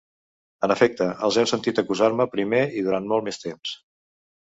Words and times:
En 0.67 0.73
efecte, 0.75 1.09
els 1.27 1.37
heu 1.43 1.47
sentit 1.53 1.83
acusar-me 1.83 2.29
primer 2.35 2.65
i 2.83 2.87
durant 2.91 3.15
molt 3.15 3.31
més 3.33 3.43
temps. 3.49 3.81